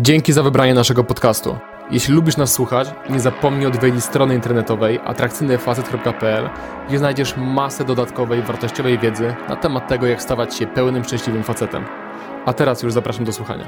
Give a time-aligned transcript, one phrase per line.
[0.00, 1.56] Dzięki za wybranie naszego podcastu.
[1.90, 6.50] Jeśli lubisz nas słuchać, nie zapomnij odwiedzić strony internetowej atrakcyjnyfacet.pl,
[6.88, 11.84] gdzie znajdziesz masę dodatkowej, wartościowej wiedzy na temat tego, jak stawać się pełnym, szczęśliwym facetem.
[12.46, 13.64] A teraz już zapraszam do słuchania.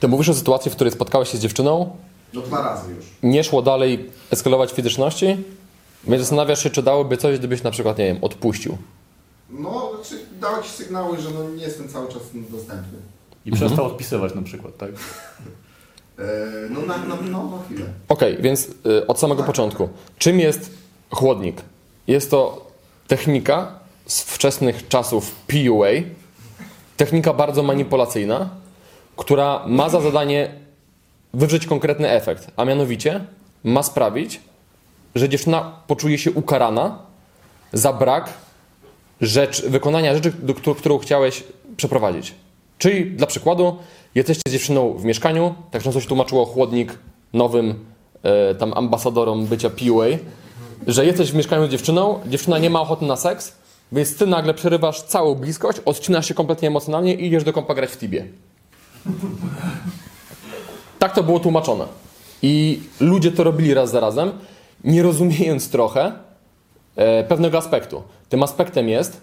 [0.00, 1.96] Ty mówisz o sytuacji, w której spotkałeś się z dziewczyną,
[2.34, 3.04] No dwa razy już.
[3.22, 5.36] nie szło dalej eskalować fizyczności,
[6.04, 8.78] więc zastanawiasz się, czy dałoby coś, gdybyś na przykład, nie wiem, odpuścił.
[9.50, 12.98] No, znaczy dały ci sygnały, że no nie jestem cały czas dostępny.
[13.46, 14.90] I przestał odpisywać na przykład, tak?
[16.18, 16.22] E,
[16.70, 17.86] no na, na, no, na chwilę.
[18.08, 19.88] Okej, więc y, od samego początku.
[20.18, 20.70] Czym jest
[21.10, 21.62] chłodnik?
[22.06, 22.66] Jest to
[23.08, 25.88] technika z wczesnych czasów PUA,
[26.96, 28.50] technika bardzo manipulacyjna,
[29.16, 30.54] która ma za zadanie
[31.34, 33.24] wywrzeć konkretny efekt, a mianowicie
[33.64, 34.40] ma sprawić,
[35.14, 36.98] że dziewczyna poczuje się ukarana
[37.72, 38.28] za brak
[39.20, 41.44] rzecz, wykonania rzeczy, do, któ- którą chciałeś
[41.76, 42.34] przeprowadzić.
[42.78, 43.76] Czyli dla przykładu,
[44.14, 46.98] jesteście z dziewczyną w mieszkaniu, tak często się tłumaczyło chłodnik
[47.32, 47.84] nowym
[48.22, 50.06] e, tam ambasadorom bycia PUA,
[50.86, 53.52] że jesteś w mieszkaniu z dziewczyną, dziewczyna nie ma ochoty na seks,
[53.92, 57.90] więc ty nagle przerywasz całą bliskość, odcinasz się kompletnie emocjonalnie i idziesz do kompa grać
[57.90, 58.26] w Tibie.
[60.98, 61.84] Tak to było tłumaczone.
[62.42, 64.32] I ludzie to robili raz za razem,
[64.84, 66.12] nie rozumiejąc trochę
[66.96, 68.02] e, pewnego aspektu.
[68.28, 69.20] Tym aspektem jest,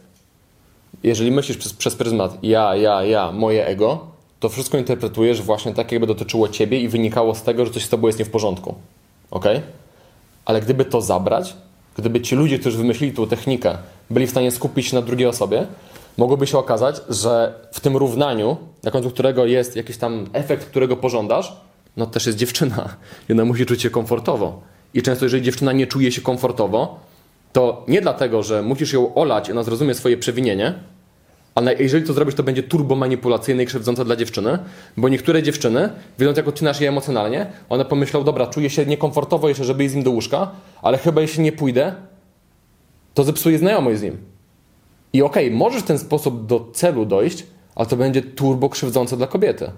[1.04, 4.08] jeżeli myślisz przez, przez pryzmat ja, ja, ja, moje ego,
[4.40, 7.90] to wszystko interpretujesz właśnie tak, jakby dotyczyło ciebie i wynikało z tego, że coś z
[7.90, 8.76] tobą jest nie w porządku.
[9.32, 9.46] Ok?
[10.46, 11.56] Ale gdyby to zabrać,
[11.98, 13.78] gdyby ci ludzie, którzy wymyślili tą technikę,
[14.10, 15.68] byli w stanie skupić się na drugiej osobie,
[16.18, 20.98] mogłoby się okazać, że w tym równaniu, na końcu którego jest jakiś tam efekt, którego
[20.98, 21.54] pożądasz,
[21.98, 22.90] no też jest dziewczyna.
[23.30, 24.62] I ona musi czuć się komfortowo.
[24.94, 27.00] I często, jeżeli dziewczyna nie czuje się komfortowo,
[27.54, 30.74] to nie dlatego, że musisz ją olać i ona zrozumie swoje przewinienie,
[31.56, 34.60] ale jeżeli to zrobisz, to będzie turbo manipulacyjne i krzywdzące dla dziewczyny,
[34.98, 35.90] bo niektóre dziewczyny,
[36.20, 39.96] widząc jak odcinasz je emocjonalnie, one pomyślą, dobra, czuję się niekomfortowo jeszcze, żeby iść z
[39.96, 41.96] nim do łóżka, ale chyba jeśli nie pójdę,
[43.14, 44.18] to zepsuję znajomość z nim.
[45.14, 49.28] I okej, możesz w ten sposób do celu dojść, ale to będzie turbo krzywdzące dla
[49.28, 49.72] kobiety.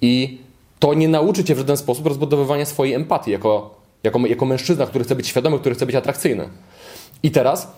[0.00, 0.38] I
[0.78, 3.77] to nie nauczy cię w żaden sposób rozbudowywania swojej empatii jako,
[4.08, 6.48] jako, jako mężczyzna, który chce być świadomy, który chce być atrakcyjny.
[7.22, 7.72] I teraz,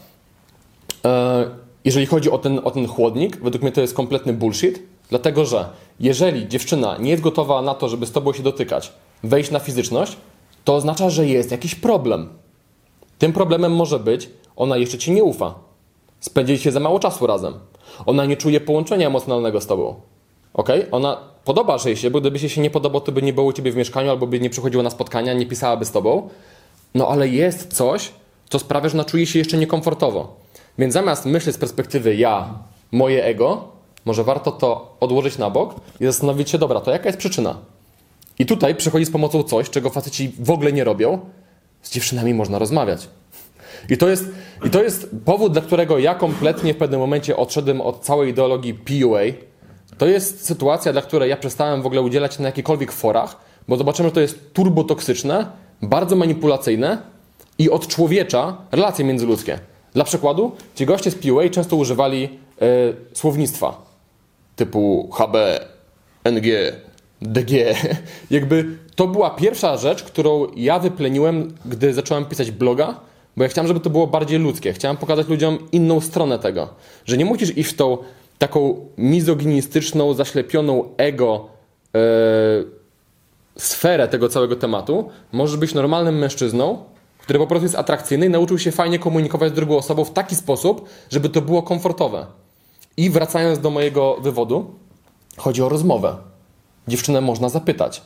[1.04, 1.50] e,
[1.84, 5.68] jeżeli chodzi o ten, o ten chłodnik, według mnie to jest kompletny bullshit, dlatego że
[6.00, 8.92] jeżeli dziewczyna nie jest gotowa na to, żeby z tobą się dotykać,
[9.22, 10.16] wejść na fizyczność,
[10.64, 12.28] to oznacza, że jest jakiś problem.
[13.18, 15.54] Tym problemem może być, ona jeszcze ci nie ufa.
[16.20, 17.54] Spędziliście za mało czasu razem.
[18.06, 19.94] Ona nie czuje połączenia emocjonalnego z tobą.
[20.54, 20.68] Ok?
[20.90, 23.52] Ona podoba jej się, bo gdyby się się nie podobał, to by nie było u
[23.52, 26.28] ciebie w mieszkaniu, albo by nie przychodziła na spotkania, nie pisałaby z tobą.
[26.94, 28.12] No ale jest coś,
[28.50, 30.36] co sprawia, że ona czuje się jeszcze niekomfortowo.
[30.78, 32.54] Więc zamiast myśleć z perspektywy ja,
[32.92, 33.68] moje ego,
[34.04, 37.58] może warto to odłożyć na bok i zastanowić się, dobra, to jaka jest przyczyna?
[38.38, 41.18] I tutaj przychodzi z pomocą coś, czego faceci w ogóle nie robią.
[41.82, 43.08] Z dziewczynami można rozmawiać.
[43.88, 44.24] I to, jest,
[44.66, 48.74] I to jest powód, dla którego ja kompletnie w pewnym momencie odszedłem od całej ideologii
[48.74, 49.20] PUA.
[50.00, 53.36] To jest sytuacja, dla której ja przestałem w ogóle udzielać na jakichkolwiek forach,
[53.68, 55.46] bo zobaczymy, że to jest turbotoksyczne,
[55.82, 56.98] bardzo manipulacyjne
[57.58, 59.58] i odczłowiecza relacje międzyludzkie.
[59.94, 62.66] Dla przykładu, ci goście z PUA często używali e,
[63.12, 63.82] słownictwa
[64.56, 65.36] typu HB,
[66.24, 66.44] NG,
[67.22, 67.52] DG.
[68.30, 68.64] Jakby
[68.96, 73.00] to była pierwsza rzecz, którą ja wypleniłem, gdy zacząłem pisać bloga,
[73.36, 74.72] bo ja chciałem, żeby to było bardziej ludzkie.
[74.72, 76.68] Chciałem pokazać ludziom inną stronę tego,
[77.06, 77.98] że nie musisz iść w tą
[78.40, 81.48] taką mizoginistyczną, zaślepioną ego
[81.94, 82.00] e,
[83.58, 85.08] sferę tego całego tematu.
[85.32, 86.84] Możesz być normalnym mężczyzną,
[87.18, 90.36] który po prostu jest atrakcyjny i nauczył się fajnie komunikować z drugą osobą w taki
[90.36, 92.26] sposób, żeby to było komfortowe.
[92.96, 94.74] I wracając do mojego wywodu,
[95.36, 96.16] chodzi o rozmowę.
[96.88, 98.02] Dziewczynę można zapytać.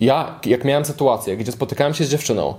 [0.00, 2.54] Ja, jak miałem sytuację, gdzie spotykałem się z dziewczyną,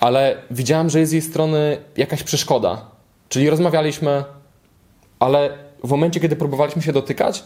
[0.00, 2.86] ale widziałem, że jest z jej strony jakaś przeszkoda,
[3.28, 4.24] czyli rozmawialiśmy,
[5.18, 7.44] ale w momencie, kiedy próbowaliśmy się dotykać,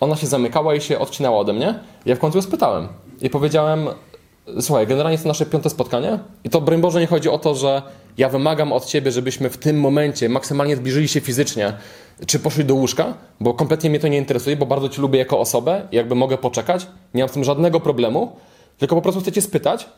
[0.00, 1.78] ona się zamykała i się odcinała ode mnie.
[2.06, 2.88] Ja w końcu ją spytałem
[3.20, 3.88] i powiedziałem:
[4.60, 7.54] Słuchaj, generalnie jest to nasze piąte spotkanie i to, broń Boże, nie chodzi o to,
[7.54, 7.82] że
[8.18, 11.72] ja wymagam od ciebie, żebyśmy w tym momencie maksymalnie zbliżyli się fizycznie,
[12.26, 15.40] czy poszli do łóżka, bo kompletnie mnie to nie interesuje, bo bardzo cię lubię jako
[15.40, 18.36] osobę jakby mogę poczekać, nie mam z tym żadnego problemu,
[18.78, 19.88] tylko po prostu chcę cię spytać,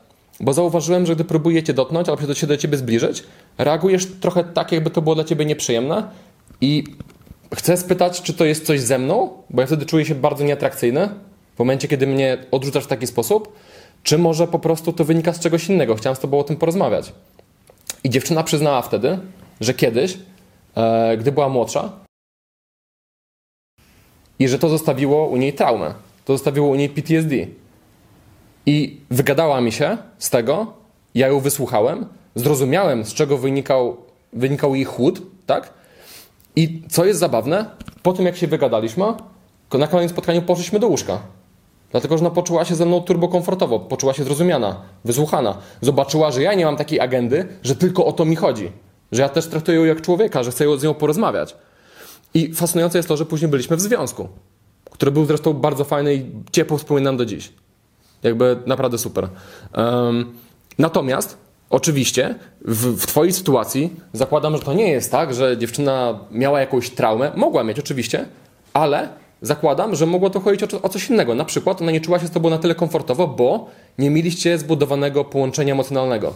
[0.40, 3.24] bo zauważyłem, że gdy próbuję cię dotknąć albo się do ciebie zbliżyć,
[3.58, 6.08] reagujesz trochę tak, jakby to było dla ciebie nieprzyjemne
[6.60, 6.84] i
[7.54, 11.08] chcę spytać, czy to jest coś ze mną, bo ja wtedy czuję się bardzo nieatrakcyjny
[11.56, 13.56] w momencie, kiedy mnie odrzucasz w taki sposób,
[14.02, 15.94] czy może po prostu to wynika z czegoś innego.
[15.94, 17.12] Chciałem z tobą o tym porozmawiać.
[18.04, 19.18] I dziewczyna przyznała wtedy,
[19.60, 20.18] że kiedyś,
[20.76, 21.92] e, gdy była młodsza,
[24.38, 25.94] i że to zostawiło u niej traumę.
[26.24, 27.34] To zostawiło u niej PTSD.
[28.66, 30.72] I wygadała mi się z tego,
[31.14, 33.96] ja ją wysłuchałem, zrozumiałem, z czego wynikał,
[34.32, 35.72] wynikał jej chłód, tak?
[36.56, 37.70] I co jest zabawne,
[38.02, 39.04] po tym jak się wygadaliśmy,
[39.78, 41.18] na kolejnym spotkaniu poszliśmy do łóżka.
[41.90, 45.58] Dlatego, że ona poczuła się ze mną turbo komfortowo, poczuła się zrozumiana, wysłuchana.
[45.80, 48.72] Zobaczyła, że ja nie mam takiej agendy, że tylko o to mi chodzi.
[49.12, 51.56] Że ja też traktuję ją jak człowieka, że chcę z nią porozmawiać.
[52.34, 54.28] I fascynujące jest to, że później byliśmy w związku,
[54.90, 57.52] który był zresztą bardzo fajny i ciepło wspominam do dziś.
[58.22, 59.28] Jakby naprawdę super.
[59.76, 60.32] Um,
[60.78, 66.60] natomiast Oczywiście, w, w, Twojej sytuacji zakładam, że to nie jest tak, że dziewczyna miała
[66.60, 67.32] jakąś traumę.
[67.36, 68.26] Mogła mieć, oczywiście,
[68.72, 69.08] ale
[69.42, 71.34] zakładam, że mogło to chodzić o, o, coś innego.
[71.34, 73.66] Na przykład ona nie czuła się z Tobą na tyle komfortowo, bo
[73.98, 76.34] nie mieliście zbudowanego połączenia emocjonalnego.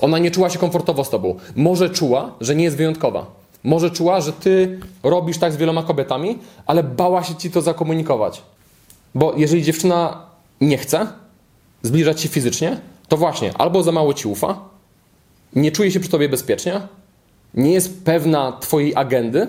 [0.00, 1.36] Ona nie czuła się komfortowo z Tobą.
[1.56, 3.26] Może czuła, że nie jest wyjątkowa.
[3.64, 8.42] Może czuła, że Ty robisz tak z wieloma kobietami, ale bała się Ci to zakomunikować.
[9.14, 10.26] Bo jeżeli dziewczyna
[10.60, 11.06] nie chce
[11.82, 14.68] zbliżać się fizycznie, to właśnie albo za mało ci ufa,
[15.56, 16.80] nie czuje się przy tobie bezpiecznie,
[17.54, 19.46] nie jest pewna twojej agendy,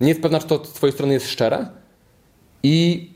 [0.00, 1.66] nie jest pewna, czy to z twojej strony jest szczere
[2.62, 3.10] i,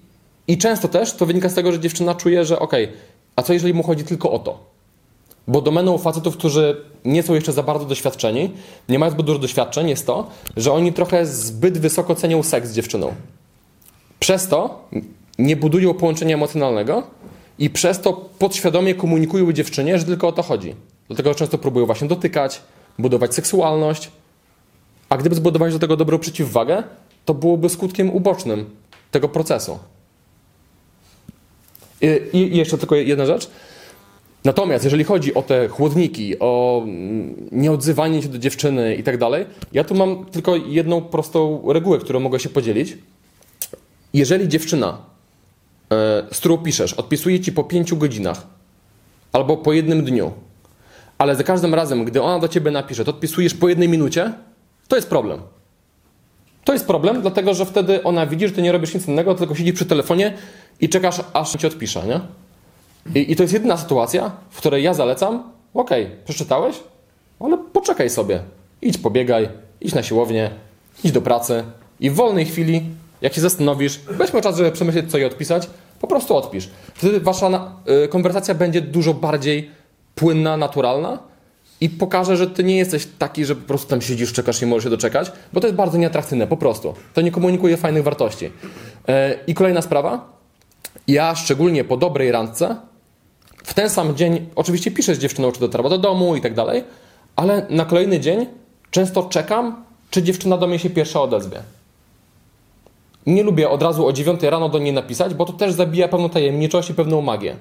[0.48, 2.96] i często też to wynika z tego, że dziewczyna czuje, że okej, okay,
[3.36, 4.74] a co jeżeli mu chodzi tylko o to?
[5.48, 8.50] Bo domeną facetów, którzy nie są jeszcze za bardzo doświadczeni,
[8.88, 12.74] nie mają zbyt dużo doświadczeń, jest to, że oni trochę zbyt wysoko cenią seks z
[12.74, 13.14] dziewczyną.
[14.20, 14.88] Przez to
[15.38, 17.02] nie budują połączenia emocjonalnego,
[17.58, 20.74] i przez to podświadomie komunikują dziewczynie, że tylko o to chodzi.
[21.08, 22.62] Dlatego często próbują właśnie dotykać,
[22.98, 24.10] budować seksualność.
[25.08, 26.82] A gdyby zbudować do tego dobrą przeciwwagę,
[27.24, 28.70] to byłoby skutkiem ubocznym
[29.10, 29.78] tego procesu.
[32.00, 33.50] I, I, jeszcze tylko jedna rzecz.
[34.44, 36.82] Natomiast jeżeli chodzi o te chłodniki, o
[37.52, 42.20] nieodzywanie się do dziewczyny i tak dalej, ja tu mam tylko jedną prostą regułę, którą
[42.20, 42.98] mogę się podzielić.
[44.14, 44.98] Jeżeli dziewczyna
[46.30, 48.46] z którą piszesz, odpisuje ci po 5 godzinach
[49.32, 50.32] albo po jednym dniu,
[51.18, 54.32] ale za każdym razem, gdy ona do ciebie napisze, to odpisujesz po jednej minucie,
[54.88, 55.40] to jest problem.
[56.64, 59.54] To jest problem, dlatego że wtedy ona widzi, że ty nie robisz nic innego, tylko
[59.54, 60.34] siedzisz przy telefonie
[60.80, 62.20] i czekasz, aż ci odpisze, nie?
[63.20, 65.42] I, I, to jest jedyna sytuacja, w której ja zalecam,
[65.74, 66.76] okay, przeczytałeś,
[67.40, 68.42] ale poczekaj sobie.
[68.82, 69.48] Idź pobiegaj,
[69.80, 70.50] idź na siłownię,
[71.04, 71.64] idź do pracy
[72.00, 72.82] i w wolnej chwili
[73.22, 75.68] jak się zastanowisz, weźmy czas, żeby przemyśleć, co i odpisać,
[76.00, 76.68] po prostu odpisz.
[76.94, 77.72] Wtedy wasza
[78.04, 79.70] y, konwersacja będzie dużo bardziej
[80.14, 81.18] płynna, naturalna
[81.80, 84.84] i pokaże, że ty nie jesteś taki, że po prostu tam siedzisz, czekasz i możesz
[84.84, 86.94] się doczekać, bo to jest bardzo nieatrakcyjne, po prostu.
[87.14, 88.50] To nie komunikuje fajnych wartości.
[89.08, 90.34] E, I kolejna sprawa.
[91.08, 92.76] Ja szczególnie po dobrej randce
[93.64, 96.84] w ten sam dzień oczywiście piszę z dziewczyną, czy dotarła do domu i tak dalej,
[97.36, 98.46] ale na kolejny dzień
[98.90, 101.62] często czekam, czy dziewczyna do mnie się pierwsza odezwie.
[103.26, 106.28] Nie lubię od razu o 9 rano do niej napisać, bo to też zabija pewną
[106.28, 107.56] tajemniczość i pewną magię.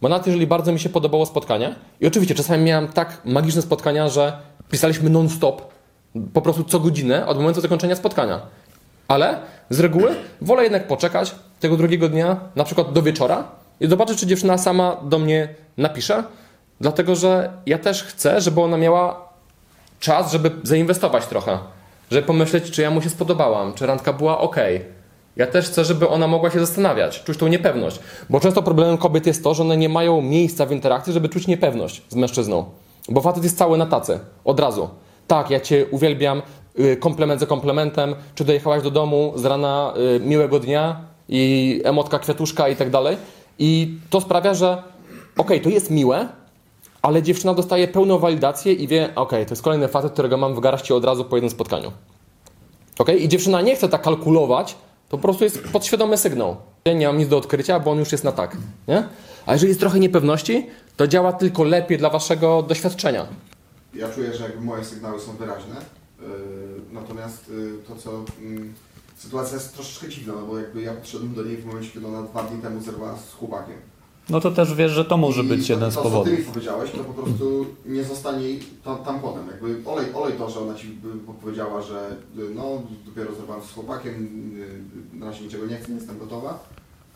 [0.00, 4.08] Bo nawet jeżeli bardzo mi się podobało spotkanie, i oczywiście czasami miałem tak magiczne spotkania,
[4.08, 4.38] że
[4.70, 5.62] pisaliśmy non-stop,
[6.32, 8.40] po prostu co godzinę od momentu zakończenia spotkania.
[9.08, 9.38] Ale
[9.70, 13.44] z reguły wolę jednak poczekać tego drugiego dnia, na przykład do wieczora
[13.80, 16.24] i zobaczyć, czy dziewczyna sama do mnie napisze,
[16.80, 19.28] dlatego że ja też chcę, żeby ona miała
[20.00, 21.58] czas, żeby zainwestować trochę,
[22.10, 24.56] żeby pomyśleć, czy ja mu się spodobałam, czy randka była ok,
[25.36, 28.00] ja też chcę, żeby ona mogła się zastanawiać, czuć tą niepewność.
[28.30, 31.46] Bo często problemem kobiet jest to, że one nie mają miejsca w interakcji, żeby czuć
[31.46, 32.64] niepewność z mężczyzną.
[33.08, 34.88] Bo facet jest cały na tacy, od razu.
[35.26, 36.42] Tak, ja cię uwielbiam,
[36.80, 42.18] y, komplement za komplementem, czy dojechałaś do domu z rana y, miłego dnia i emotka
[42.18, 43.16] kwiatuszka i tak dalej.
[43.58, 44.82] I to sprawia, że okej,
[45.36, 46.28] okay, to jest miłe,
[47.02, 50.54] ale dziewczyna dostaje pełną walidację i wie, okej, okay, to jest kolejny facet, którego mam
[50.54, 51.92] w garści od razu po jednym spotkaniu.
[52.98, 53.16] Okay?
[53.16, 54.76] I dziewczyna nie chce tak kalkulować,
[55.08, 56.56] to po prostu jest podświadomy sygnał.
[56.96, 58.56] Nie mam nic do odkrycia, bo on już jest na tak.
[58.88, 59.08] Nie?
[59.46, 63.26] A jeżeli jest trochę niepewności, to działa tylko lepiej dla waszego doświadczenia.
[63.94, 65.74] Ja czuję, że jakby moje sygnały są wyraźne.
[66.20, 66.26] Yy,
[66.92, 68.10] natomiast yy, to, co.
[68.40, 68.60] Yy,
[69.16, 72.22] sytuacja jest troszeczkę dziwna, no bo jakby ja podszedłem do niej w momencie, kiedy ona
[72.22, 73.76] dwa dni temu zerwała z chłopakiem.
[74.30, 76.24] No to też wiesz, że to może I być jeden to, z powodów.
[76.24, 78.48] To, co ty mi powiedziałeś, to po prostu nie zostanie
[78.84, 79.46] tam, tam potem.
[79.46, 80.98] Jakby olej, olej to, że ona ci
[81.40, 82.16] powiedziała, że
[82.54, 84.30] no dopiero zerwałam z chłopakiem,
[85.12, 86.58] na razie niczego nie chcę, nie jestem gotowa.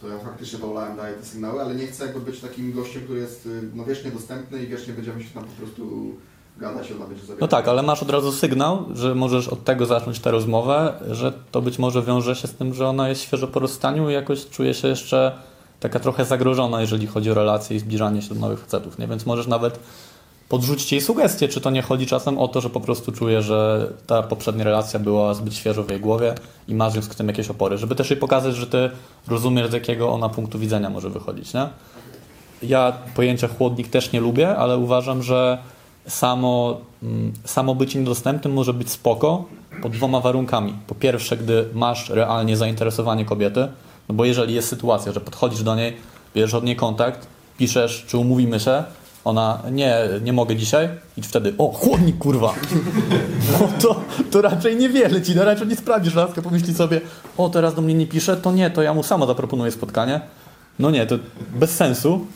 [0.00, 3.20] To ja faktycznie wolałem, daję te sygnały, ale nie chcę jakby być takim gościem, który
[3.20, 6.14] jest no, wiecznie dostępny i wiecznie będziemy się tam po prostu
[6.58, 10.20] gadać, ona będzie No tak, ale masz od razu sygnał, że możesz od tego zacząć
[10.20, 13.60] tę rozmowę, że to być może wiąże się z tym, że ona jest świeżo po
[13.60, 15.32] rozstaniu i jakoś czuje się jeszcze
[15.80, 19.06] taka trochę zagrożona, jeżeli chodzi o relacje i zbliżanie się do nowych facetów, nie?
[19.06, 19.78] Więc możesz nawet
[20.48, 23.88] podrzucić jej sugestie, czy to nie chodzi czasem o to, że po prostu czuje, że
[24.06, 26.34] ta poprzednia relacja była zbyt świeżo w jej głowie
[26.68, 28.90] i ma w związku z tym jakieś opory, żeby też jej pokazać, że ty
[29.28, 31.66] rozumiesz, z jakiego ona punktu widzenia może wychodzić, nie?
[32.62, 35.58] Ja pojęcia chłodnik też nie lubię, ale uważam, że
[36.08, 39.44] samo, mm, samo bycie niedostępnym może być spoko
[39.82, 40.74] pod dwoma warunkami.
[40.86, 43.68] Po pierwsze, gdy masz realnie zainteresowanie kobiety,
[44.10, 45.96] no bo jeżeli jest sytuacja, że podchodzisz do niej,
[46.34, 47.26] bierzesz od niej kontakt,
[47.58, 48.84] piszesz, czy umówimy się,
[49.24, 52.54] ona, nie, nie mogę dzisiaj i wtedy, o, chłodnik, kurwa.
[53.52, 54.00] No to,
[54.30, 57.00] to raczej niewiele ci, no raczej nie sprawdzisz, laska pomyśli sobie,
[57.36, 60.20] o, teraz do mnie nie pisze, to nie, to ja mu sama zaproponuję spotkanie.
[60.78, 61.18] No nie, to
[61.54, 62.26] bez sensu.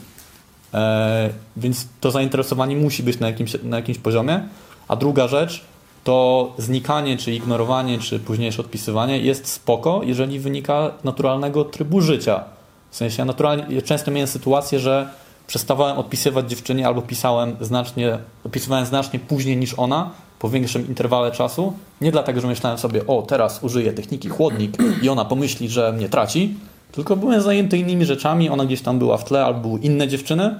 [0.73, 4.43] E, więc to zainteresowanie musi być na jakimś, na jakimś poziomie.
[4.87, 5.61] A druga rzecz
[6.05, 12.43] to znikanie, czy ignorowanie, czy późniejsze odpisywanie jest spoko, jeżeli wynika naturalnego trybu życia.
[12.91, 15.09] W sensie ja naturalnie, często miałem sytuację, że
[15.47, 20.09] przestawałem odpisywać dziewczynie albo pisałem znacznie, odpisywałem znacznie później niż ona,
[20.39, 21.73] po większym interwale czasu.
[22.01, 26.09] Nie dlatego, że myślałem sobie, o teraz użyję techniki chłodnik i ona pomyśli, że mnie
[26.09, 26.53] traci,
[26.91, 30.55] tylko byłem zajęty innymi rzeczami, ona gdzieś tam była w tle albo były inne dziewczyny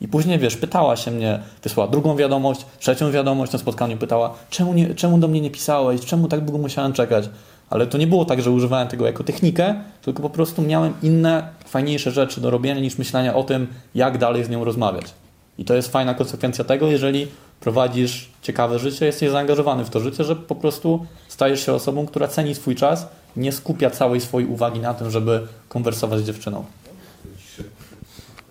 [0.00, 4.74] i później, wiesz, pytała się mnie, wysłała drugą wiadomość, trzecią wiadomość na spotkaniu, pytała, czemu,
[4.74, 7.28] nie, czemu do mnie nie pisałeś, czemu tak długo musiałem czekać.
[7.70, 11.48] Ale to nie było tak, że używałem tego jako technikę, tylko po prostu miałem inne,
[11.64, 15.04] fajniejsze rzeczy do robienia niż myślenia o tym, jak dalej z nią rozmawiać.
[15.58, 17.26] I to jest fajna konsekwencja tego, jeżeli
[17.60, 22.28] prowadzisz ciekawe życie, jesteś zaangażowany w to życie, że po prostu stajesz się osobą, która
[22.28, 26.64] ceni swój czas, nie skupia całej swojej uwagi na tym, żeby konwersować z dziewczyną.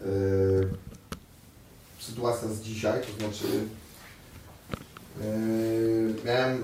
[0.01, 0.87] Yy,
[2.07, 3.47] sytuacja z dzisiaj, to znaczy
[5.21, 6.57] yy, miałem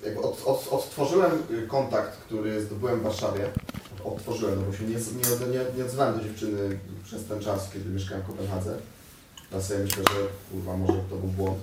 [0.00, 1.32] yy, jakby od, od, odtworzyłem
[1.68, 3.50] kontakt, który zdobyłem w Warszawie.
[4.04, 7.90] Odtworzyłem, no bo się nie, nie, nie, nie odzwałem do dziewczyny przez ten czas, kiedy
[7.90, 8.78] mieszkałem w Kopenhadze.
[9.50, 11.58] Teraz sobie myślę, że kurwa, może to był błąd.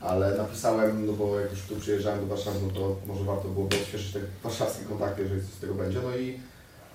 [0.00, 3.76] Ale napisałem, no bo jak już tu przyjeżdżałem do Warszawy, no to może warto byłoby
[3.76, 5.98] odświeżyć te warszawskie kontakty, jeżeli coś z tego będzie.
[6.02, 6.40] No i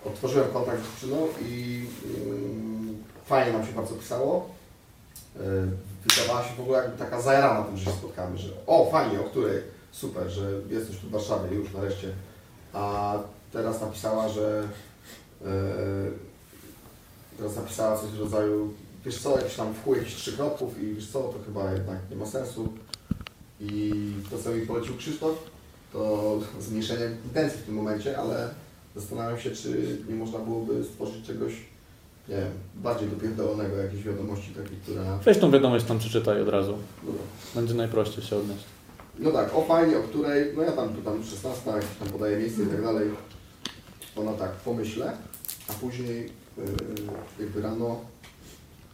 [0.06, 2.75] otworzyłem kontakt z dziewczyną i yy,
[3.26, 4.50] fajnie nam się bardzo pisało.
[5.36, 5.42] Yy,
[6.08, 9.24] wydawała się w ogóle jakby taka zajarana tym, że się spotkamy, że o fajnie, o
[9.24, 12.14] której, super, że jesteś tu w Warszawie już nareszcie.
[12.74, 13.14] A
[13.52, 14.68] teraz napisała, że
[15.42, 15.48] yy,
[17.38, 18.74] teraz napisała coś w rodzaju
[19.06, 22.16] wiesz co, jakiś tam wchół jakichś trzy kropków i wiesz co, to chyba jednak nie
[22.16, 22.74] ma sensu.
[23.60, 23.92] I
[24.32, 25.38] to, co mi polecił Krzysztof,
[25.94, 28.50] to zmniejszenie intencji w tym momencie, ale
[28.96, 31.54] zastanawiam się, czy nie można byłoby stworzyć czegoś,
[32.30, 35.18] nie wiem, bardziej dopierdolonego, jakiejś wiadomości takiej, która...
[35.18, 36.78] Weź tą wiadomość tam przeczytaj od razu.
[37.04, 37.22] Dobra.
[37.56, 38.64] Będzie najprościej się odnieść.
[39.20, 42.38] No tak, o fajnie, o której, no ja tam, tu tam 16, jakieś tam podaję
[42.38, 43.10] miejsce i tak dalej.
[44.16, 45.18] Ona tak, pomyślę,
[45.70, 46.66] a później yy,
[47.40, 48.00] jakby rano,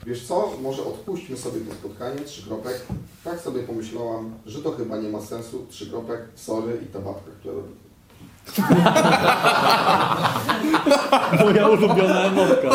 [0.06, 2.82] wiesz co, może odpuśćmy sobie to spotkanie, trzy kropek.
[3.24, 7.32] Tak sobie pomyślałam, że to chyba nie ma sensu, trzy kropek, sorry i ta babka,
[7.40, 7.70] która robi.
[11.40, 12.70] Moja ulubiona emotka.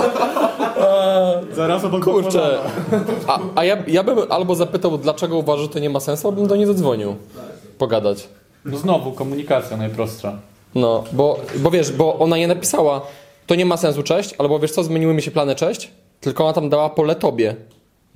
[1.54, 2.58] Zaraz obok Kurczę.
[3.26, 6.40] A, a ja, ja bym albo zapytał, dlaczego uważa, że to nie ma sensu, albo
[6.40, 7.16] bym do niej zadzwonił.
[7.78, 8.28] Pogadać.
[8.64, 10.32] No znowu, komunikacja najprostsza.
[10.75, 13.00] No, bo, bo wiesz, bo ona nie napisała,
[13.46, 16.52] to nie ma sensu, cześć, albo wiesz co, zmieniły mi się plany, cześć, tylko ona
[16.52, 17.56] tam dała pole tobie.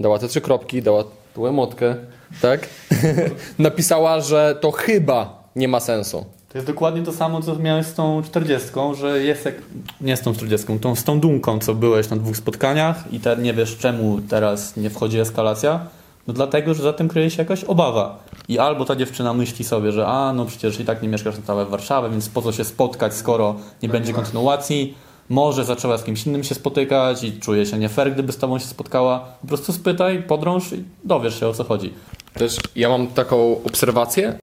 [0.00, 1.04] Dała te trzy kropki, dała
[1.34, 1.94] tu emotkę,
[2.42, 2.68] tak?
[3.58, 6.24] Napisała, że to chyba nie ma sensu.
[6.52, 8.68] To jest dokładnie to samo, co miałeś z tą 40,
[9.00, 9.54] że jest jak...
[10.00, 13.36] Nie z tą 40, tą, z tą dumką, co byłeś na dwóch spotkaniach i te,
[13.36, 15.80] nie wiesz czemu teraz nie wchodzi eskalacja.
[16.26, 18.18] No dlatego, że za tym kryje się jakaś obawa.
[18.48, 21.42] I albo ta dziewczyna myśli sobie, że a, no przecież i tak nie mieszkasz na
[21.42, 24.94] całe w Warszawie, więc po co się spotkać, skoro nie będzie kontynuacji.
[25.28, 28.58] Może zaczęła z kimś innym się spotykać i czuje się nie fair, gdyby z tobą
[28.58, 29.18] się spotkała.
[29.40, 31.92] Po prostu spytaj, podrąż i dowiesz się o co chodzi.
[32.34, 34.38] Też ja mam taką obserwację,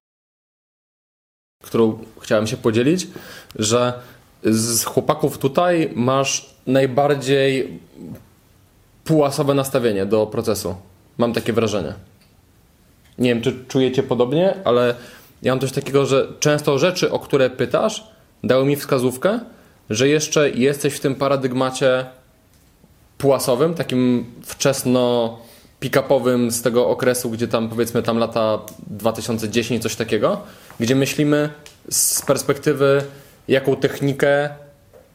[1.68, 3.08] którą chciałem się podzielić,
[3.56, 3.94] że
[4.44, 7.80] z chłopaków tutaj masz najbardziej
[9.04, 10.76] półasowe nastawienie do procesu.
[11.18, 11.94] Mam takie wrażenie.
[13.18, 14.96] Nie wiem, czy czujecie podobnie, ale
[15.42, 18.08] ja mam coś takiego, że często rzeczy, o które pytasz,
[18.44, 19.40] dały mi wskazówkę,
[19.90, 22.06] że jeszcze jesteś w tym paradygmacie
[23.18, 25.38] półasowym, takim wczesno
[25.80, 30.42] pick-upowym z tego okresu, gdzie tam powiedzmy tam lata 2010, coś takiego,
[30.80, 31.50] gdzie myślimy
[31.90, 33.02] z perspektywy
[33.48, 34.50] jaką technikę,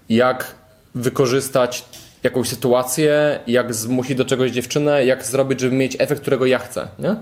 [0.09, 0.55] jak
[0.95, 1.85] wykorzystać
[2.23, 6.89] jakąś sytuację, jak zmusić do czegoś dziewczynę, jak zrobić, żeby mieć efekt, którego ja chcę,
[6.99, 7.17] nie?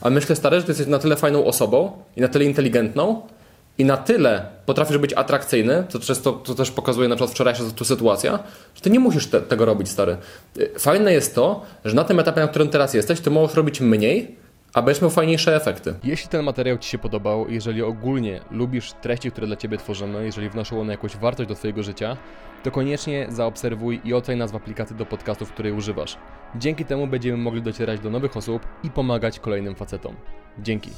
[0.00, 3.22] A myślę stary, że ty jesteś na tyle fajną osobą i na tyle inteligentną
[3.78, 7.84] i na tyle potrafisz być atrakcyjny, co często to też pokazuje na przykład wczorajsza tu
[7.84, 8.38] sytuacja,
[8.74, 10.16] że ty nie musisz te, tego robić, stary.
[10.58, 13.80] Y, Fajne jest to, że na tym etapie, na którym teraz jesteś, ty możesz robić
[13.80, 14.36] mniej,
[14.74, 15.94] a będziesz miał fajniejsze efekty.
[16.04, 20.48] Jeśli ten materiał Ci się podobał, jeżeli ogólnie lubisz treści, które dla Ciebie tworzymy, jeżeli
[20.48, 22.16] wnoszą one jakąś wartość do Twojego życia,
[22.62, 26.16] to koniecznie zaobserwuj i oceń nas w aplikacji do podcastów, której używasz.
[26.56, 30.14] Dzięki temu będziemy mogli docierać do nowych osób i pomagać kolejnym facetom.
[30.58, 30.90] Dzięki.